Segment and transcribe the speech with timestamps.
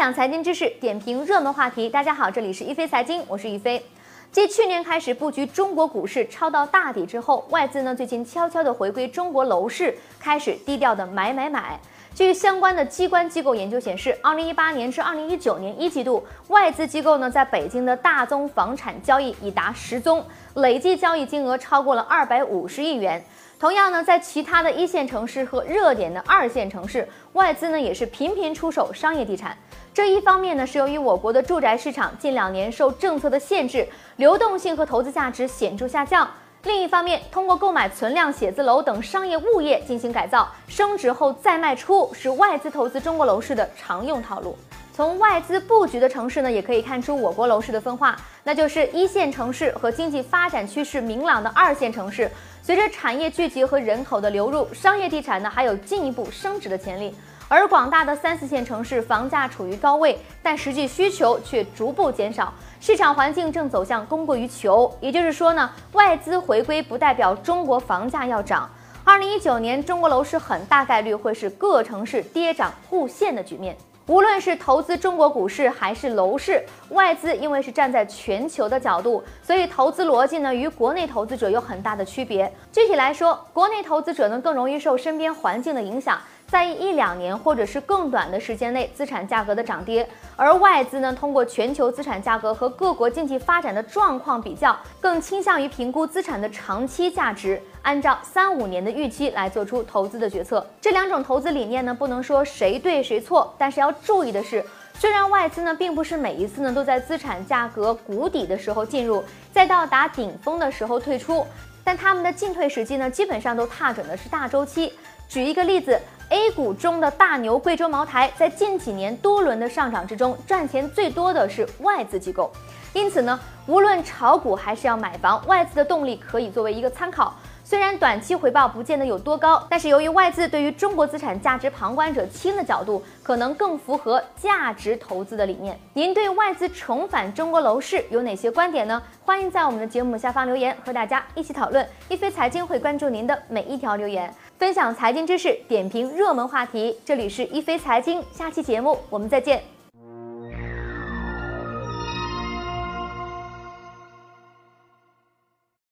[0.00, 1.86] 讲财经知识，点评热门话题。
[1.86, 3.84] 大家好，这里是一飞财经，我是一飞。
[4.32, 11.78] 继去年开始布局中国股市抄到大底之后，外资呢最近悄悄的回归中国楼市，开始低调的买买买。
[12.14, 20.24] 据相关的机关机构研究显示，二零一八年至二零一九年一季度，外资机构呢在北京的大宗房产交易已达十宗，
[20.54, 23.22] 累计交易金额超过了二百五十亿元。
[23.58, 29.56] 同样呢，在其他的一线城市和热点的二线城市，外资呢也是频频出手商业地产。
[29.92, 36.26] 这一方面呢，是由于我国的住宅市场近两年受政策的限制，流动性和投资价值显著下降；
[36.64, 44.54] 另一方面，通过购买存量写字楼等商业物业进行改造，升值后再卖出，是外资投资中国楼市的常用套路。
[44.92, 52.30] 从外资布局的城市呢，也可以看出我国楼市的分化，那就是一线城市和经济发展趋势明朗的二线城市。
[52.62, 57.14] 随着产业聚集和人口的流入，商业地产呢还有进一步升值的潜力。
[57.52, 64.88] 而广大的三四线城市房价处于高位，但实际需求却逐步减少，市场环境正走向供过于求。
[65.00, 68.70] 也就是说呢，外资回归不代表中国房价要涨。
[69.02, 73.76] 二零一九年，中国楼市很大概率会是各城市跌涨互现的局面。
[74.06, 82.52] 无论是投资中国股市还是楼市，外资因为是站在全球的角度，所以投资逻辑呢与国内投资者有很大的区别。
[82.72, 86.20] 具体来说，国内投资者呢更容易受身边环境的影响。
[86.50, 100.66] 在一两年或者是更短的时间内，资产价格的涨跌，而外资呢，通过全球资产价格和各国经济发展的状况比较，更倾向于评估资产的长期价值，按照三五年的预期来做出投资的决策。
[100.80, 104.64] 这两种投资理念呢，不能说谁对谁错，但是要注意的是，
[104.94, 111.46] 虽然外资呢，并不是每一次呢都在资产价格谷底的时候进入，在到达顶峰的时候退出，
[111.84, 114.92] 但他们的进退时机呢，基本上都踏准的是大周期。
[115.28, 115.96] 举一个例子。
[116.30, 122.52] A 股中的大牛贵州茅台，在近几年多轮的上涨之中，赚钱最多的是外资机构。
[122.92, 127.34] 因此呢，无论炒股还是要买房，外资的动力可以作为一个参考。
[127.70, 135.78] 虽然短期回报不见得有多高，但是由于外资对于中国资产价值旁观者清的角度，可能更符合价值投资的理念。
[135.94, 139.00] 您对外资重返中国楼市有哪些观点呢？
[139.24, 141.88] 欢迎在我们的节目下方留言，和大家一起讨论。
[142.08, 144.34] 一飞财经会关注您的每一条留言。
[144.58, 146.98] 分享财经知识，点评热门话题。
[147.04, 149.79] 这里是一飞财经，下期节目我们再见。